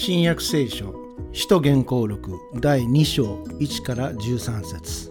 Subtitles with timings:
[0.00, 0.94] 新約聖書
[1.32, 5.10] 使徒原稿録第2章1から13節。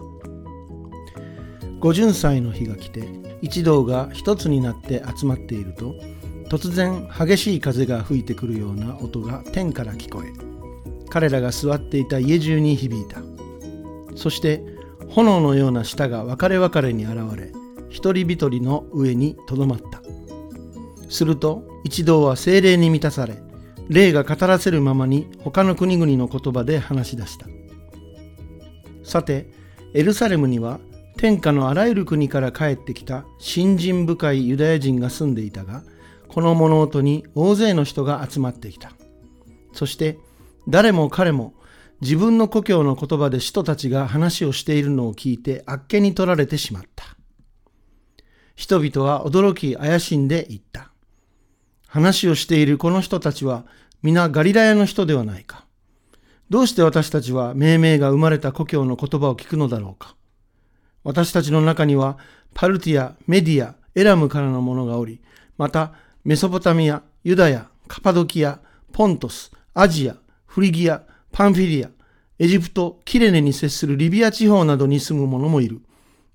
[1.78, 3.06] 五巡祭の日が来て
[3.42, 5.94] 一同が一つになって集まっていると
[6.48, 10.32] 突然激しい風が吹いてくるような音が天から聞こえ
[11.10, 13.20] 彼らが座っていた家中に響いた。
[14.16, 14.64] そして
[15.10, 17.52] 炎のような舌が分かれ分かれに現れ
[17.90, 20.00] 一人一人の上にとどまった。
[21.10, 23.46] すると一同は精霊に満たされ
[23.88, 27.46] 霊が語らせるままに他の国々の言葉で話し出した。
[29.02, 29.50] さて
[29.94, 30.80] エルサレムには
[31.16, 35.82] 天下のあらゆる国から帰ってきた信心深いユダヤ人が住んでいたが
[36.28, 38.92] この物音に大勢の人が集まってきた。
[39.72, 40.18] そして
[40.68, 41.54] 誰も彼も
[42.00, 47.16] 自分の故郷の言葉で人たちが話をしているのを聞いてあっけに取られてしまった。
[48.54, 50.92] 人々は驚き怪しんでいった。
[51.88, 53.64] 話をしているこの人たちは
[54.02, 55.64] 皆ガリラヤの人ではないか。
[56.50, 60.14] どうして私たちは命名が生まれた故郷の言葉を聞くのだろうか。
[61.02, 62.18] 私たちの中には
[62.54, 65.22] パルティア、メディア、エラムからの者がおり、
[65.56, 65.94] また
[66.24, 68.60] メソポタミア、ユダヤ、カパドキア、
[68.92, 70.16] ポントス、アジア、
[70.46, 71.90] フリギア、パンフィリア、
[72.38, 75.80] エジプト、キレネに接するリビア地方などに住む者もいる。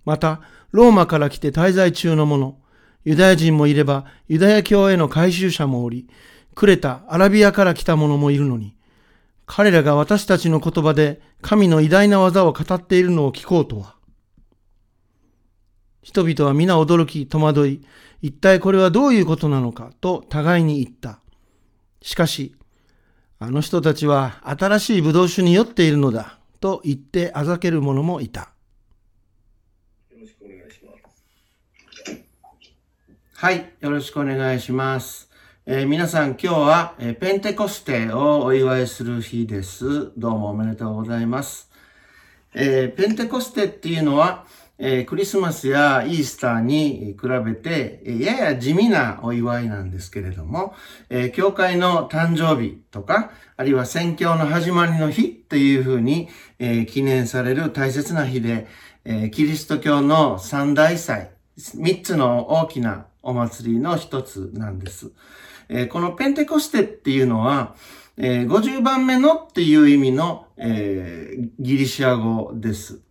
[0.03, 2.57] また、ローマから来て滞在中の者、
[3.05, 6.07] ユダヤ人もいれば、ユダヤ教への改宗者もおり、
[6.55, 8.75] クレタ、アラビアから来た者もいるのに、
[9.45, 13.95] 彼らが私たちの言葉で神の偉大な技を語っているのを聞こうとは。
[16.01, 17.81] 人々は皆驚き、戸惑い、
[18.21, 21.19] 一体これはどういうことなのかと互いに言った。
[22.01, 22.55] しかし、
[23.39, 28.52] あの人たちは新しい葡萄酒に酔っているのだと言ってあざける者もいた。
[33.43, 35.29] はい、よろしくお願いします。
[35.65, 40.13] えー、皆さん今日は、えー、ペンテコステをお祝いする日です。
[40.17, 41.69] どうもおめでとうございます。
[42.53, 44.45] えー、ペンテコステっていうのは、
[44.77, 50.73] えクリスマスやイースターに比べて、えやや地味なお祝いなんですけれども、
[51.09, 56.29] え教会の誕生日とか、あるいは宣教の始まりの日というふうに、
[56.59, 58.67] え記念される大切な日で、
[59.03, 65.11] えキリスト教の三大祭、三つの大きなお祭りの一つなんです。
[65.69, 67.75] えー、このペンテコステっていうのは、
[68.17, 73.01] えー、50番目のっていう意味の、えー、ギリシア語です。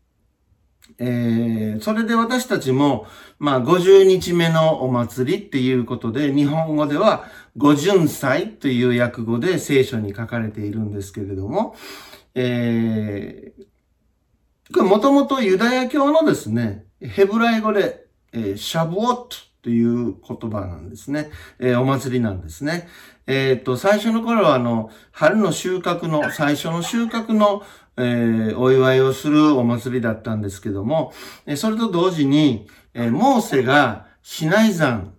[0.99, 3.07] えー、それで私たちも、
[3.39, 7.25] まあ、50日目のお祭りっていうことで、日本語では、
[7.57, 11.75] 五巡祭という訳語で聖書に書かれているんですけれども、
[12.35, 21.31] えー、これもともとユダヤ教のですね、ヘブライ語で、えー、シャブオットという言葉なんですね。
[21.61, 22.89] えー、お祭りなんですね。
[23.29, 27.63] えっ、と、最初の頃は、あの、春の収穫の、最初の収穫の、
[27.97, 31.13] えー、お祝いをするお祭りだったんですけども、
[31.47, 35.15] えそれと同時に、えモーセがシナイ山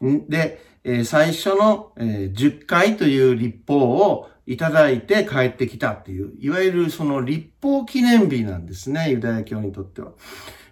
[0.00, 10.12] で、え最初の、え10回という立法をいただいて帰ってきたっていう、いわゆるその立法記念日なんですね、ユダヤ教にとっては。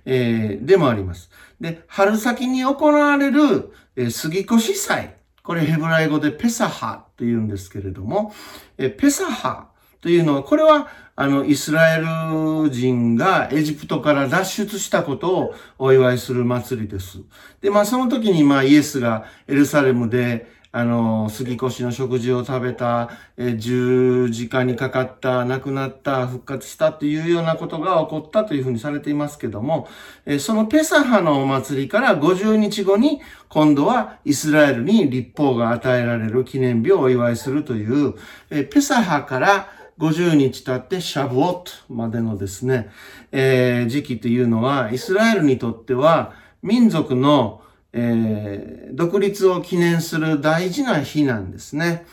[0.05, 1.31] えー、でもあります。
[1.61, 5.17] で、春先に行われる、えー、杉越祭。
[5.43, 8.33] これヘブライ語でペサハと言うんですけれども、
[8.79, 9.69] えー、ペサハ
[10.01, 17.19] というのは、これは、あの、イスラエル人がエジプトから脱出したことをお祝いする祭りです。
[17.61, 29.89] で、まあその時にまあイエスがエルサレムであの、杉越の食事を食べた、え十字架にかかった、亡くなった、復活したというようなことが起こったというふうにされていますけども、
[30.27, 38.15] えそのペサハのお祭りから50日後に、今度はイスラエルに立法が与えられる記念日をお祝いするという、
[38.51, 42.91] えペサハから50日経ってシャブオットまでのですね、
[43.33, 47.61] えー、時期というのは、イスラエルにとっては民族の
[47.93, 52.07] えー、独立を記念する大事な日なんですね。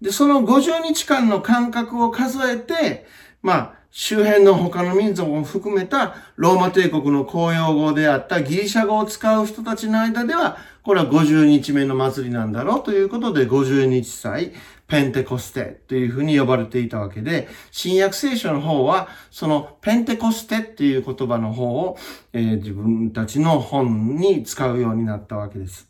[0.00, 3.06] で、その50日間の間隔を数えて、
[3.42, 14.52] まあ、周辺の他の民族も含めたローマ帝国の公用語であったギリシャ語を使う人たちの間では、これは50日目の祭りなんだろうということで50日祭、
[14.86, 21.96] ペンテコステというふうに呼ばれていたわけで、新約聖書の方は、そのペンテコステっていう言葉の方を、
[22.34, 25.88] えー、自分たちの本に使うようになったわけです。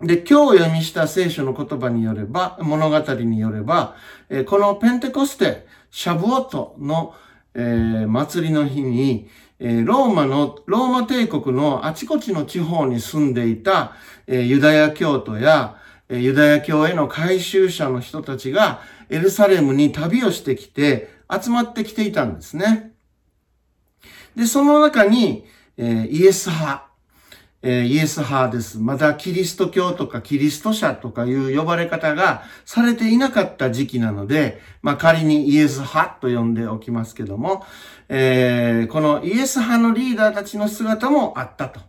[0.00, 3.96] で、今日読みした聖書の言葉によれば、物語によれば、
[4.28, 7.14] えー、このペンテコステ、シャブオトの、
[7.54, 9.28] えー、祭りの日に、
[9.60, 13.92] えー、ローマの、ローマ帝国のあちこちの地方に住んでいた、
[14.26, 15.76] えー、ユダヤ教徒や
[16.12, 22.92] え、ユダヤ教への改宗者の人たちがエルサレムに旅をしてきて集まってきていたんですね。
[24.36, 25.46] で、その中に、
[25.78, 26.86] えイエス派、
[27.62, 28.78] えイエス派です。
[28.78, 37.64] まだキリスト教とかキリスト者とかいう呼ばれ方がされていなかった時期なので、まあ仮にイエス派と呼んでおきますけども、
[38.08, 41.80] えー、このイエス派のリーダーたちの姿もあったと。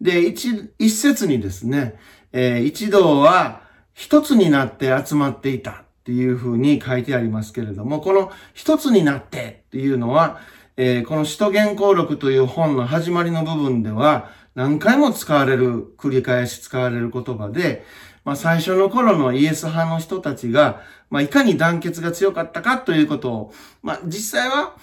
[0.00, 1.98] で、一、一説にですね、
[2.32, 3.60] えー、一同は
[3.92, 5.74] 一つになって集まっていたっ
[6.04, 10.40] ていうふうに書いてありますけれども、この一つになってっていうのは、
[10.78, 17.82] えー、この使徒原稿録という本の始まりの部分では、何回も使われる、繰り返し使われる言葉で、
[18.26, 24.76] まあ、最初の頃のイエス派の人たちが、まあ、いかに団結が強かったかということを、まあ、実際は、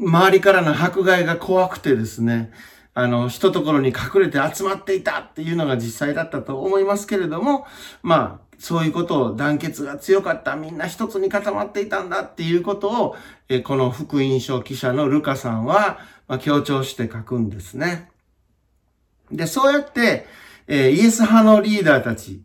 [0.00, 2.52] 周りからの迫害が怖くてですね、
[2.94, 7.66] あの、一ところに隠れて集まっていたっていうのが実際だったと思いますけれども、
[8.04, 13.16] まあ、そういうことを団結が強かった、みんな一つに固まっていたんだっていうことを、
[13.48, 15.98] えこの福音書記者のルカさんは、
[16.28, 18.08] ま強調して書くんですね。
[19.30, 20.26] で、そうやって、
[20.66, 22.42] えイエス派のリーダーたち、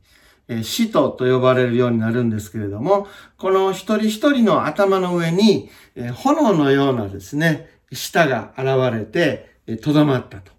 [0.48, 3.08] え使徒と呼ばれるようになるんですけれども、
[3.38, 10.52] この一人一人の頭の上に、え炎のようなですね、舌が現れて、とどまったと。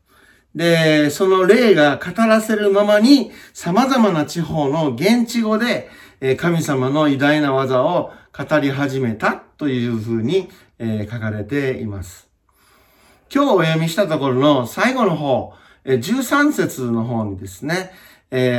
[0.54, 5.88] で、その霊が語らせるままに様々な地方の現地語で
[6.26, 10.48] え神様の偉大な技を語り始めたというふうに
[10.80, 12.28] 書かれています。
[13.30, 15.52] 今日お読みしたところの最後の方、
[15.84, 17.90] 13節の方にですね、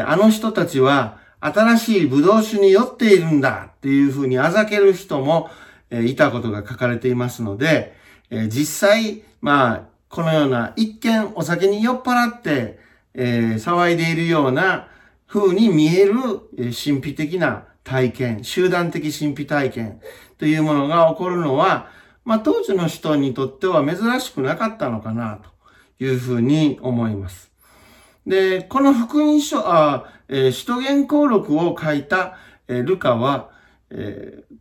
[0.06, 5.50] あの人たちは新しい葡萄酒に酔っているんだっていうふうにあざける人も
[5.92, 7.96] いたことが書かれていますので、
[8.50, 12.80] 実際、まあ、このような一見お酒に酔っ払って、
[13.14, 14.88] え、騒いでいるような
[15.28, 16.14] 風に見える
[16.58, 20.02] 神秘的な体験、集団的神秘体験
[20.38, 21.90] というものが起こるのは、
[22.24, 25.55] まあ当時の人にとっては珍しくなかったのかなと。
[26.00, 27.52] いうふうに思います。
[28.26, 32.38] で、この福音書、あえー、使徒言行録を書いた、
[32.68, 33.52] えー、ルカは、
[33.90, 34.56] えー、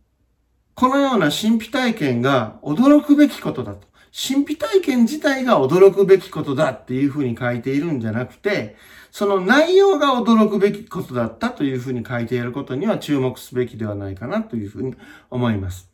[0.75, 3.87] このような神秘体験が驚くべきことだと。
[4.17, 8.77] 神秘体験自体が驚くべきことだっていうふうに書いているんじゃなくて、
[9.11, 14.95] その内容が驚くべきことだったというふうに書いていることには注目すべきではないかなというふうに
[15.29, 15.89] 思います。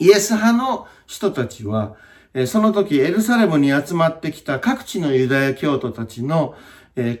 [0.00, 1.94] イエス派の人たちは、
[2.46, 6.54] その時エルサレムに集まってきた各地のユダヤ教徒たちの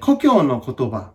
[0.00, 1.12] 故郷の言葉、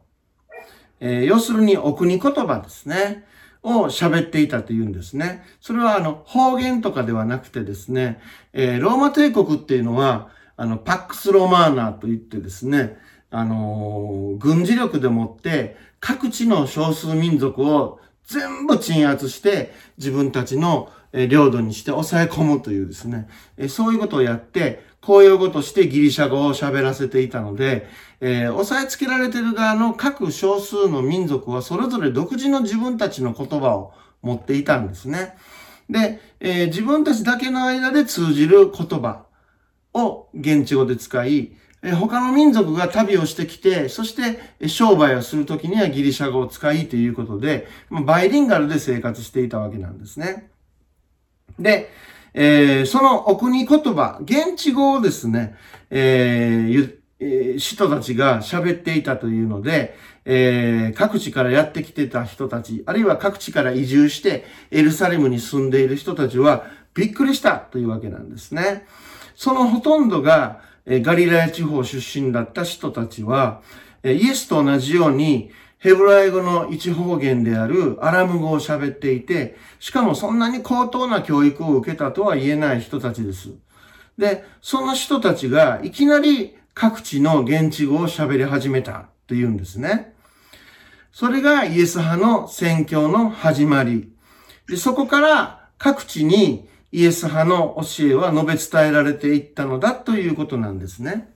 [0.99, 3.25] 要するにお国言葉ですね。
[3.67, 5.43] を喋っていたというんですね。
[5.59, 8.19] それはあの方言とかではなくてですね、
[8.53, 12.97] ローマ帝国っていうのは、あの、パックスロマーナと言ってですね、
[13.31, 20.91] あの、軍事力でもって各地の少数民族を全部鎮圧して自分たちの
[21.29, 23.27] 領土にして抑え込むというですね、
[23.69, 27.87] そういうことをやって、公用語としてギリシャ語を喋らせていたので、
[28.21, 35.37] えー、押さえつけられている側の各少数の民族はそれぞれ独自の自分たちの言葉を持っていたんですね。
[35.89, 39.25] で、えー、自分たちだけの間で通じる言葉
[39.93, 41.51] を現地語で使い、
[41.83, 50.49] えー、他の民族が旅をしてきて、そして商売をするときにはギリシャ語を使いということで、バイリンガルで生活していたわけなんですね。
[51.59, 51.89] で、
[52.33, 55.55] えー、そのお国言葉、現地語をですね、
[55.89, 59.95] えー、えー、人たちが喋っていたというので、
[60.25, 68.85] えー、各地からやってきてた人たち、あるいは各地から移住してエルサレムに住んでいる人たちはびっくりしたというわけなんですね。
[69.35, 73.61] そのほとんどが、えー、ガリラヤ地方出身だった人たちは、
[74.03, 75.51] えー、イエスと同じように
[75.85, 83.49] ヘブライ語の一方言であるアラム語を喋っていて、しかもそんなに高等な教育を受けたとは言えない人たちです。
[84.17, 90.15] で、その人たちがいきなり各地の現地語を喋り始めたというんですね。
[91.11, 94.11] それがイエス派の宣教の始まり。
[94.67, 101.31] で、そこから各地にイエス派の教えは述べ伝えられていったのだということなんですね。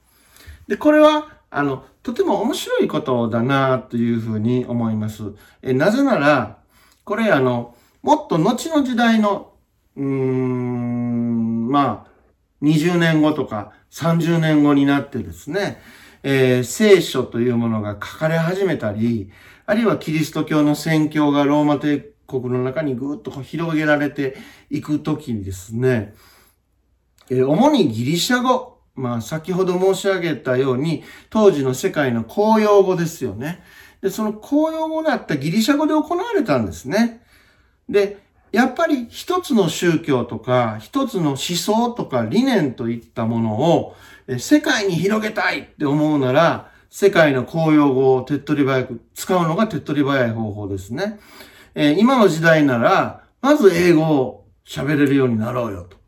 [0.67, 5.33] で、これはあの、とても面白いことだなというふうに思います。
[5.61, 6.59] えなぜなら、
[7.03, 9.53] これあの、もっと後の時代の、
[9.95, 12.09] うーん、まあ、
[12.61, 15.81] 20年後とか30年後になってですね、
[16.23, 19.31] えー、聖書というものが書かれ始めたり、
[19.65, 24.35] あるいはキリスト教の宣教がローマ帝国の中にぐーっと広げられて
[24.69, 26.13] いくときにですね、
[27.29, 33.63] えー、主にギリシャ語、まあ、先ほど申し上げたように、当時の世界の公用語ですよね。
[34.01, 37.21] で、その公用語だったギリシャ語で行われたんですね。
[37.87, 43.95] で、やっぱり一つの宗教とか、一つの思想とか理念といったものを
[44.37, 51.19] 世界に広げたいって思うなら、世界の公用語を手っ取り早く使うのが手っ取り早い方法ですね。
[51.75, 55.98] えー、今の時代なら、まず英語を喋れるようになろうよと。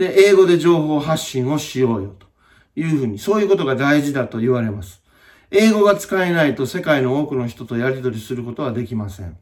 [0.00, 2.26] で、英語で情報発信をしようよと
[2.74, 5.02] いうふうに、そういうことが大事だと言われます。
[5.50, 9.36] 英語が使えないと世界の多くの人とやり取りすることはできません。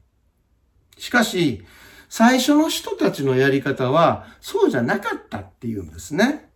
[0.97, 1.62] しかし、
[2.09, 6.50] 最初の人たちのやり方はそうじゃなかったっていうんですね。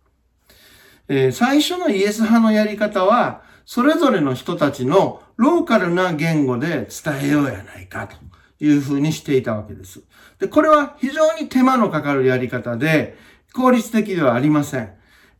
[1.07, 8.17] えー、最初のイエス派のやり方は、それぞれの人たちのローカルな言語で伝えようやないかと
[8.59, 10.01] いうふうにしていたわけです。
[10.39, 13.17] で、これは非常に手間のかかるやり方で、
[13.53, 14.93] 効率的ではありません。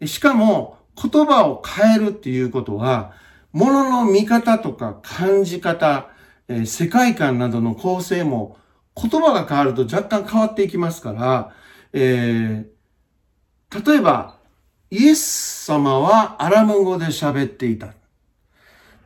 [0.06, 3.14] しかも、言葉を変えるっていうことは、
[3.52, 6.10] 物の見方とか感じ方、
[6.48, 8.58] え世界観などの構成も
[8.96, 11.54] 言葉が変わると若干変わっていきますから、
[11.94, 14.38] えー、例えば、
[14.92, 17.94] イエス様はアラム語で喋っていた。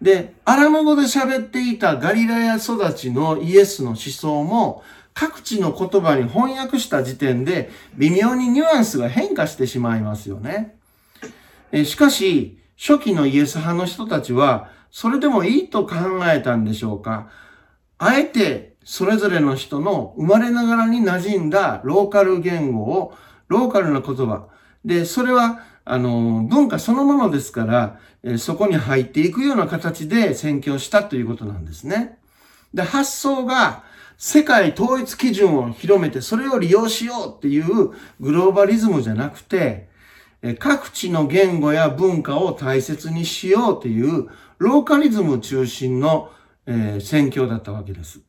[0.01, 4.83] で、アラム語で喋っていたガリラヤ育ちのイエスの思想も
[5.19, 10.77] 各地の言葉に翻訳した時点で微妙にニュアンスが変化してしまいますよね。
[11.71, 15.95] えしかし、初期のイエス派の人たちはそれでもいいと考
[16.31, 17.29] えたんでしょうか？
[17.97, 23.15] あえてそれぞれの人の生まれながらに馴染んだローカル言語を、
[23.47, 24.47] ローカルな言葉。
[24.85, 32.19] で、それはあの、文化そのものですから、えそこに入っていくような形で宣教したということなんですね。
[32.71, 33.83] で、発想が
[34.17, 39.87] 世界統一基準を広めてそれを利用しようっていうグローバリズムじゃなくて、
[40.59, 46.31] 各地の言語や文化を大切にしようというローカリズム中心の、
[46.69, 48.19] え宣教だったわけです。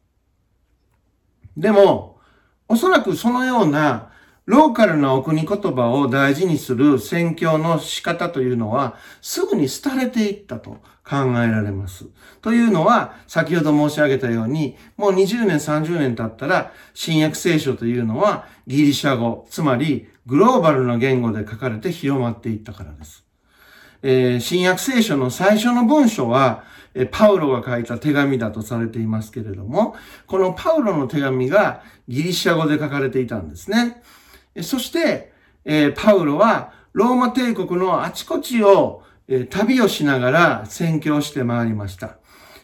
[1.57, 2.21] でも、
[2.69, 4.11] おそらくそのような
[4.45, 10.79] ローカルなお国言葉を大事にする宣教の仕方というのは、すぐに廃れていったと
[11.09, 12.07] 考えられます。
[12.43, 23.25] というのは、先ほど申し上げたように、もう20年、30年経ったら、新約聖書というのは、ギリシャ語、つまりグローバルな言語で書かれて広まっていったからです。
[24.03, 26.63] えー、新約聖書の最初の文書は
[26.95, 29.97] え、パウロが書いた手紙だとされていますけれども、
[30.27, 34.03] このパウロの手紙がギリシャ語で書かれていたんですね。
[34.63, 35.33] そして、
[35.65, 42.17] えパウロはローマ帝国のあちこちを、え旅をしながら宣教して回りました。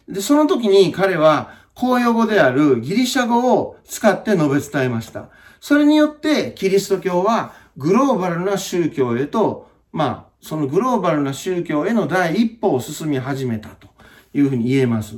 [0.09, 5.29] で、その時に彼は公用語であるギリシャ語を使って述べ伝えました。
[5.61, 13.89] それによってキリスト教はグローバルな宗教へと、まあ、そのグローバルな宗教への第一歩を進み始めたと
[14.33, 15.17] いうふうに言えます。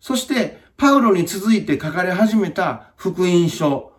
[0.00, 3.92] そして、パウロに続いて書かれ始めた福音書、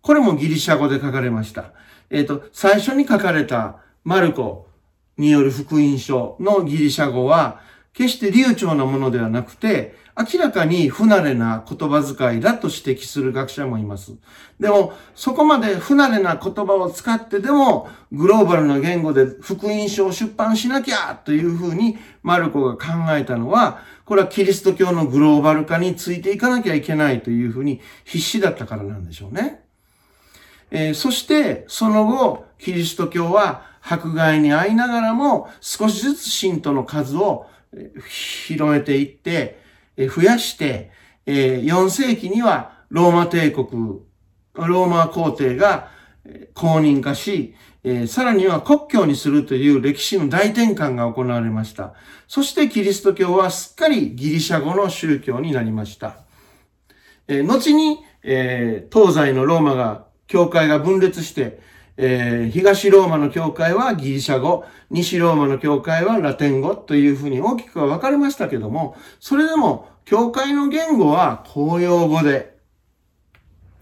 [0.00, 1.72] これもギリシャ語で書かれました。
[2.08, 4.68] えっ、ー、と、最初に書かれたマルコ
[5.16, 7.60] による福音書のギリシャ語は、
[7.92, 14.12] 決して流暢なものではなくて、明らかに不慣れな言葉遣いだと指摘する学者もいます。
[14.60, 29.63] でも、そこまで不慣れな言葉を使ってでも、グローバルな言語で福音書を出版しなきゃというふうにマルコが考えたのは、これはキリスト教のグローバル化についていかなきゃいけないというふうに必死だったからなんでしょうね。
[30.70, 37.46] えー、そしてその後、キリスト教は迫害に遭いながらも少しずつ信徒の数を
[38.08, 39.58] 広めていって
[39.96, 40.90] え、増やして
[41.26, 43.66] え、4世紀にはローマ帝国、
[44.54, 45.88] ローマ皇帝が
[46.54, 51.94] 公認化しえ、さらには国教にするという歴史の大転換が行われました。
[52.26, 56.16] そしてキリスト教はすっかりギリシャ語の宗教になりました。
[57.28, 61.60] え後にえ、東西のローマが教会が分裂して、
[61.96, 72.54] えー、東ローマの教会はギリシャ語、西ローマの教会はラテン語というふうに大きくは分かれましたけども、それでも教会の言語は公用語で、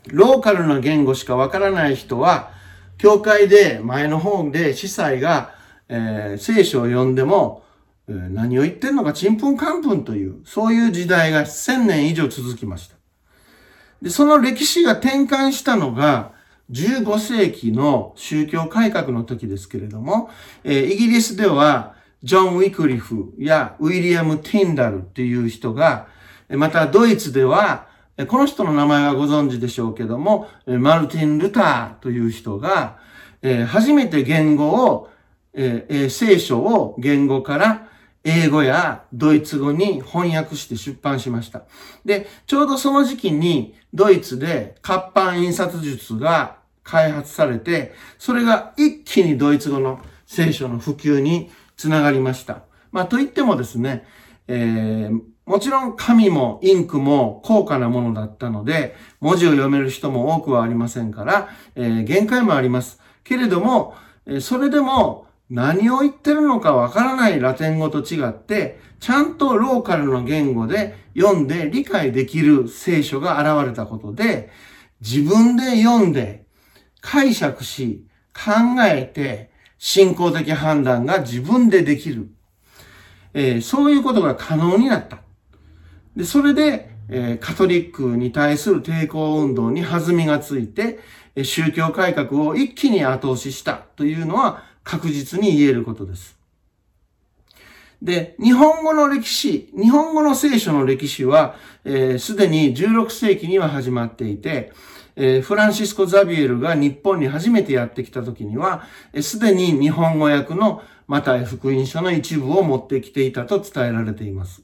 [0.09, 2.51] ローカルな言語しか分からない人は、
[2.99, 5.55] 教会で前の方で司祭が、
[5.89, 7.63] えー、聖書を読んでも、
[8.09, 13.02] 何を言ってんのかちんぷんかんぷんという、そういう時代が1000年以上続きました。
[14.03, 16.33] で、その歴史が転換したのが、
[16.71, 20.31] 15世紀の宗教改革の時ですけれども、
[20.65, 26.09] えー、イギリスでは、ジョン・ウィクリフやウィリアム・ティンダルっていう人が、
[26.49, 27.87] またドイツでは、
[28.29, 32.99] この人の名前はご存知でしょうけども、マルティン・ルターという人が、
[33.67, 35.09] 初めて言語を、
[35.55, 37.89] 聖書を言語から
[38.25, 41.63] 英語やドイツ語に翻訳して出版しました。
[42.05, 52.63] で、ちょうどその時期にドイツで活版印刷術が開発されて、それが一気にドイツ語の聖書の普及につながりました。
[52.93, 54.07] まあ、と言ってもですね、
[54.47, 63.01] えー、もちろん紙もインクも高価なものだったので、文字を読める人も多くはありませんから、えー、限界もあります。
[63.25, 63.95] けれども、
[64.41, 74.49] それでも何を言ってるのかわからないラテン語と違って、ちゃんとローカルの言語で読んで理解できる聖書が現れたことで、
[75.03, 76.47] 自分で読んで
[77.03, 82.31] 解釈し、考えて、信仰的判断が自分でできる。
[83.35, 85.19] えー、そういうことが可能になった。
[86.17, 90.99] で、それで、えー、カトリックに対する抵抗運動に弾みがついて、
[91.45, 96.43] 宗教改革を一気に後押ししたというのは確実に言えることです。
[98.03, 104.73] で、日本語の歴史、日本語の聖書の歴史は、す、えー、で、に16世紀には始まっていて、
[105.15, 108.85] えー、フランシスコ・ザビエルが日本に初めてやってきた時には、
[109.21, 114.63] す、で、に日本語訳のマタイ福音書の一部を持ってきていたと伝えられています。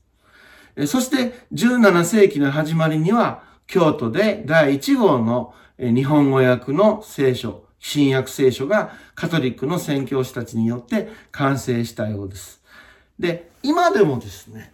[0.74, 12.62] えー、そして17世紀の始まりには、京都で第1号の日本語訳の聖書、新約聖書がカトリックの宣教師たちによって完成したようです。
[13.18, 14.72] で、今でもですね、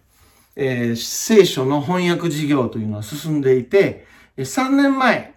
[0.55, 4.05] えー、聖書の翻訳事業というのは進んでいて、
[4.37, 5.33] 3年前、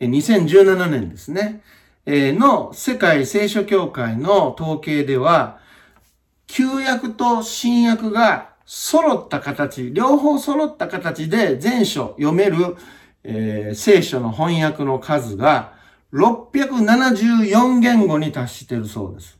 [0.00, 1.62] 2017年ですね、
[2.06, 5.58] の世界聖書協会の統計では、
[6.46, 12.76] 旧約と新約が揃った形、両方揃った形で全書読める、
[13.24, 15.77] えー、聖書の翻訳の数が
[16.12, 19.38] 674言語に達しているそうです。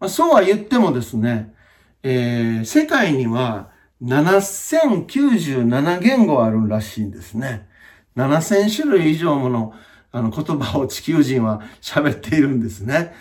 [0.00, 1.54] まあ、そうは言ってもですね、
[2.02, 3.70] えー、世界には
[4.02, 7.68] 7097言語あるらしいんですね。
[8.16, 9.72] 7000種類以上もの
[10.12, 13.14] あの言葉を地球人は喋っているんですね。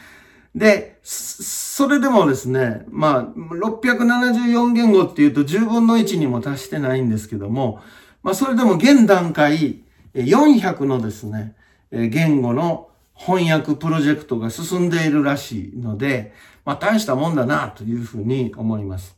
[0.53, 7.81] で、それでもですね、まあ、674言語っていうと10分の1にも達してないんですけども、
[8.21, 9.81] まあ、それでも現段階
[10.13, 11.55] 400のですね、
[11.93, 16.33] 言語の翻訳プロジェクトが進んでいるらしいので、
[16.65, 19.15] まあ大したもんだなというふうに思います。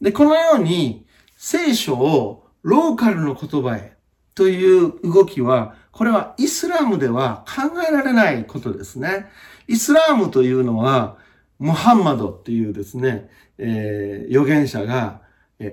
[0.00, 3.96] で、このように聖書をローカルの言葉へ
[4.34, 9.26] という動きは、これはイスラムでは考えられないことですね。
[9.68, 11.18] イスラームというのは、
[11.58, 13.28] ムハンマドっていうですね、
[13.58, 15.20] えー、預言者が、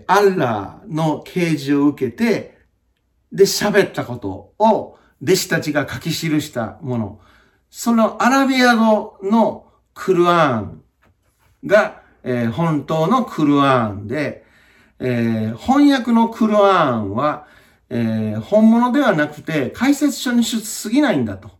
[0.05, 2.60] アッラーの啓示を受けて、
[3.32, 7.19] で喋ったことを弟子たちが書き記したもの。
[7.69, 10.84] そのアラビア語のクルアーン
[11.65, 14.45] が、えー、本当のクルアーンで、
[14.99, 17.47] えー、翻訳のクルアーンは、
[17.89, 21.60] えー、本物ではなくて解説書に過ぎないんだと。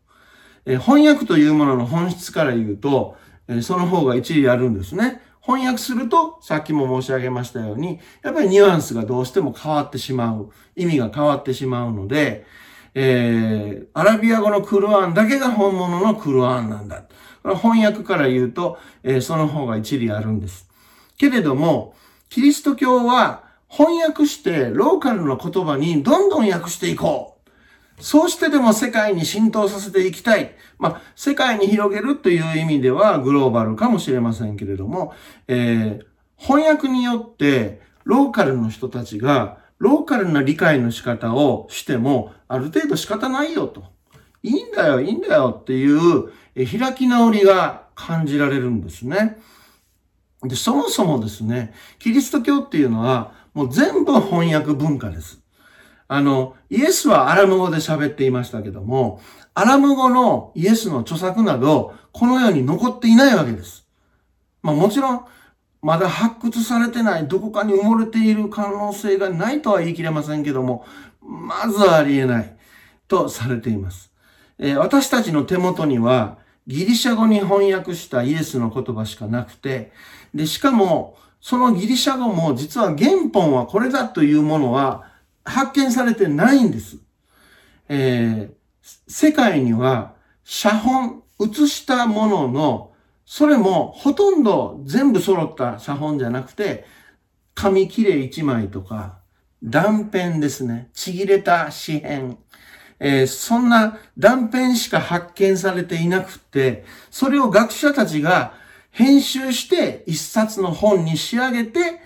[0.66, 3.18] え翻訳というものの本質から言うと、
[3.48, 5.22] えその方が一理あるんですね。
[5.42, 10.52] 翻訳すると、さっきも申し上げましたように、やっぱりニュアンスがどうしても変わってしまう。
[10.76, 12.46] 意味が変わってしまうので、
[12.96, 17.04] えー、アラビア語のクルアンだけが本物のクルアンなんだ。
[17.44, 20.70] これ翻訳から言うと、えー、その方が一理あるんです。
[21.18, 21.96] けれども、
[22.30, 27.40] キリスト教は翻訳してローカルの言葉にどんどん訳していこう。
[28.02, 30.56] そうしてでも世界に浸透させていきたい。
[30.78, 35.14] まあ、世界に広げるという意味ではグローバルかもしれませんけれども、
[35.48, 36.06] えー、
[36.38, 43.84] 翻訳によってローカルの人たちがローカルな理解の仕方をしても、ある程度仕方ないよと。
[44.44, 49.38] いいんだよ、いいんだよっていう開き直りが感じられるんですね。
[50.44, 55.42] で、そもそもですね、キリスト教っていうのはもう全部翻訳文化です。
[56.08, 59.22] あの、イエスはアラム語で喋っていましたけども、
[59.54, 63.86] アラム語のイエスの著作など、この世に残っていないわけです。
[64.62, 65.26] まあもちろん、
[65.82, 70.86] まだ発掘されてない、どこかに埋もれている可能性がないとは言い切れませんけども、
[71.22, 72.56] まずはありえない
[73.08, 74.12] とされています。
[74.58, 76.38] えー、私たちの手元には、
[76.68, 79.92] ギリシャ語に翻訳したイエスの言葉しかなくて、
[80.34, 85.06] で、しかも、そのギリシャ語も実は原本はこれだというものは
[85.46, 86.98] 発見されてないんです。
[87.88, 88.52] えー、
[89.08, 90.14] 世界には
[90.44, 92.89] 写本、写したものの
[93.30, 96.84] それもほとんど全部揃った写本じゃなくて、
[97.54, 99.20] 紙切れ1枚とか、
[99.62, 100.90] 断片ですね。
[100.94, 102.38] ちぎれた紙片。
[103.00, 108.54] えー、そんな断片しか発見されていなくて、それを学者たちが
[108.90, 112.02] 編集して一冊の本に仕上げて、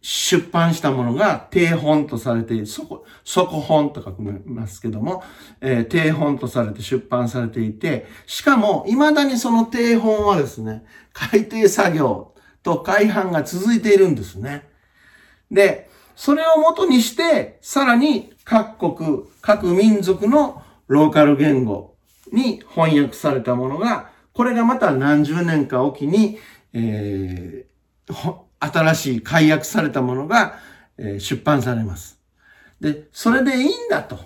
[0.00, 5.24] 出版したものが定本とされて、そこ、底本と書きますけども、
[5.60, 14.68] えー、定本とされて出版されていて、しかも、未だにその定本はですね、改訂作業と改版が続いているんですね。
[15.50, 21.96] で、それをもとにして、さらに各国、各民族のローカル言語
[22.32, 26.38] に翻訳されたものが、これがまた何十年かおきに、
[26.72, 30.58] えー、新しい解約されたものが、
[31.18, 32.18] 出版されます。
[32.80, 34.18] で、それでいいんだと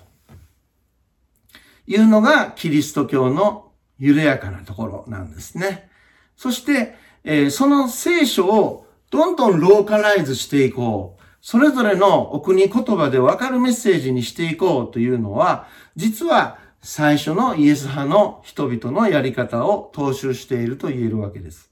[1.87, 5.89] いうのがキリスト教の緩やかなところなんですね。
[6.35, 11.23] そして、え、その聖書をどんどんローカライズしていこう。
[11.41, 21.69] それぞれのお国言葉でわかるメッセージにしていこうというのは、実は最初のイエス派の人々のやり方を踏襲していると言えるわけです。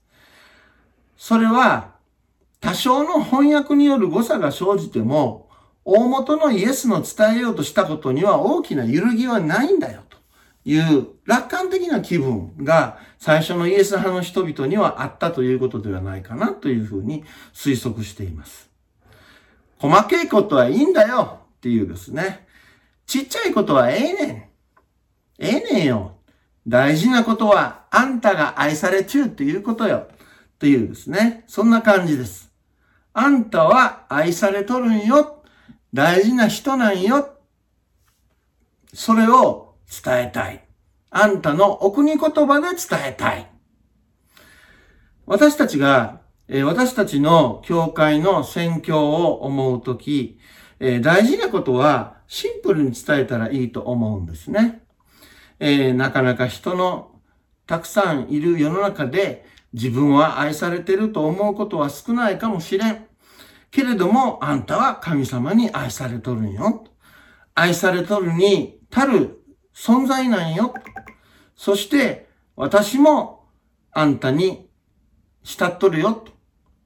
[1.16, 1.92] それは、
[2.62, 5.50] 多少の翻訳による誤差が生じても、
[5.84, 10.16] 大元のイエスの伝えようとしたことには大きな揺るぎはないんだよと
[10.64, 18.70] いう楽観的な気分が最初のイエス派の人々にはあったということではないかなというふうに推測しています。
[19.78, 22.46] 細けいことはいいんだよっていうですね。
[23.06, 24.30] ちっちゃいことはええねん。
[25.40, 26.12] ええねんよ。
[26.68, 30.06] 大事なことはあんたが愛されちゅうっていうことよ。
[30.60, 31.42] というですね。
[31.48, 32.51] そんな感じです。
[33.14, 35.42] あんたは愛されとるんよ。
[35.92, 37.36] 大事な人なんよ。
[38.94, 40.64] それを伝えたい。
[41.10, 43.50] あんたのお国言葉で伝えたい。
[45.26, 46.20] 私たちが、
[46.64, 50.38] 私たちの教会の宣教を思うとき、
[50.78, 54.82] 大事なことはシンプルに伝えたらいいと思うんですね。
[55.60, 57.12] なかなか人の
[57.66, 63.06] たくさんいる世の中で自分は愛されてると思うことは少ないかもしれん。
[63.70, 66.84] けれども、あんたは神様に愛されとるんよ。
[67.54, 69.42] 愛されとるに足る
[69.74, 70.74] 存在なんよ。
[71.56, 73.48] そして、私も
[73.92, 74.68] あんたに
[75.42, 76.12] 慕っとるよ。
[76.12, 76.32] と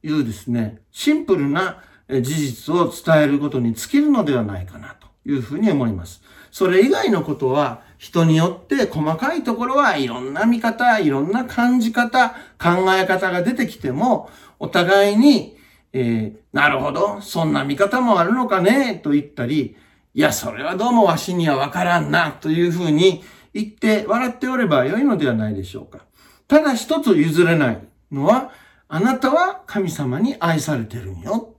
[0.03, 6.23] いうですね、シンプルな事実を伝えることに尽きるのではないかなというふうに思います。
[6.53, 15.57] それ以外のことは人によって細かいところはいろんな見方、いろんな感じ方、考え方が出てきても、お互いに、
[15.93, 19.77] えー、なるほど、そんな見方もあるのかね、と言ったり、
[20.15, 23.23] いや、それはどうもわしにはわからんな、というふうに
[23.55, 26.05] 言って笑っておればよいのではないでしょうか。
[26.49, 27.79] ただ一つ譲れない
[28.13, 28.51] のは、
[28.89, 31.57] あなたは神様に愛されてるんよ。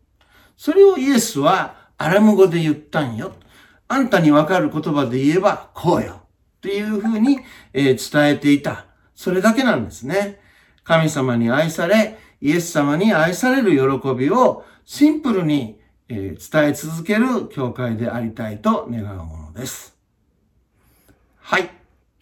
[0.56, 3.34] それをイエスはアラム語で言ったんよ。
[3.88, 6.27] あんたにわかる言葉で言えばこうよ。
[6.58, 7.40] っていうふうに、
[7.74, 8.86] え伝えていた。
[9.16, 10.40] それだけなんですね。
[10.84, 19.98] 神様に愛され、イエス様に愛される喜びをシンプルに、え伝え続ける教会でありたいと願うものです。
[21.38, 21.70] はい。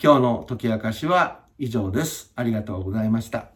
[0.02, 2.32] 今日の解き明かしは以上です。
[2.36, 3.55] ありがとうございました。